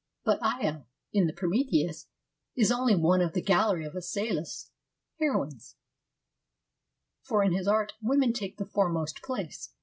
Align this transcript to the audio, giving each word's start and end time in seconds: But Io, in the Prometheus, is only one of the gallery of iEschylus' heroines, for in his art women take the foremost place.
But 0.23 0.39
Io, 0.41 0.87
in 1.13 1.27
the 1.27 1.33
Prometheus, 1.33 2.07
is 2.55 2.71
only 2.71 2.95
one 2.95 3.21
of 3.21 3.33
the 3.33 3.41
gallery 3.43 3.85
of 3.85 3.93
iEschylus' 3.93 4.71
heroines, 5.19 5.75
for 7.21 7.43
in 7.43 7.51
his 7.53 7.67
art 7.67 7.93
women 8.01 8.33
take 8.33 8.57
the 8.57 8.65
foremost 8.65 9.21
place. 9.21 9.75